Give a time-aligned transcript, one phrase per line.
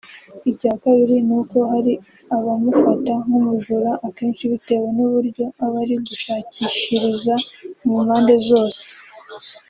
[0.51, 1.93] Icya Kabiri ni uko hari
[2.35, 7.35] abamufata nk’umujura akenshi bitewe n’uburyo aba ari gushakishiriza
[7.85, 8.85] mu mpande zose